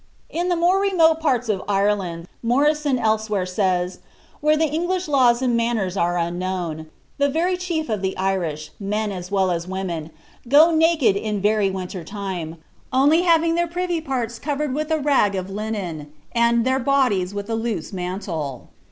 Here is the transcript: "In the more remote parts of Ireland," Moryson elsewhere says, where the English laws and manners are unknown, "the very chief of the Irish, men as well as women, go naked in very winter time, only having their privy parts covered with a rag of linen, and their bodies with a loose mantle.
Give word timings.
"In 0.31 0.49
the 0.49 0.55
more 0.55 0.79
remote 0.79 1.19
parts 1.19 1.47
of 1.47 1.61
Ireland," 1.67 2.27
Moryson 2.41 2.97
elsewhere 2.97 3.45
says, 3.45 3.99
where 4.39 4.57
the 4.57 4.65
English 4.65 5.07
laws 5.07 5.43
and 5.43 5.55
manners 5.55 5.95
are 5.95 6.17
unknown, 6.17 6.87
"the 7.19 7.29
very 7.29 7.55
chief 7.55 7.87
of 7.87 8.01
the 8.01 8.17
Irish, 8.17 8.71
men 8.79 9.11
as 9.11 9.29
well 9.29 9.51
as 9.51 9.67
women, 9.67 10.09
go 10.47 10.71
naked 10.71 11.15
in 11.15 11.39
very 11.39 11.69
winter 11.69 12.03
time, 12.03 12.55
only 12.91 13.21
having 13.21 13.53
their 13.53 13.67
privy 13.67 14.01
parts 14.01 14.39
covered 14.39 14.73
with 14.73 14.89
a 14.89 14.97
rag 14.97 15.35
of 15.35 15.51
linen, 15.51 16.11
and 16.31 16.65
their 16.65 16.79
bodies 16.79 17.35
with 17.35 17.47
a 17.47 17.53
loose 17.55 17.93
mantle. 17.93 18.69